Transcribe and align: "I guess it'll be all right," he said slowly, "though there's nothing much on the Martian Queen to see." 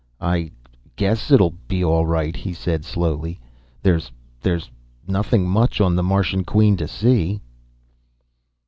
"I 0.19 0.49
guess 0.95 1.29
it'll 1.29 1.53
be 1.67 1.83
all 1.83 2.07
right," 2.07 2.35
he 2.35 2.53
said 2.53 2.83
slowly, 2.85 3.39
"though 3.83 3.99
there's 4.41 4.71
nothing 5.05 5.47
much 5.47 5.79
on 5.79 5.95
the 5.95 6.01
Martian 6.01 6.43
Queen 6.43 6.75
to 6.77 6.87
see." 6.87 7.39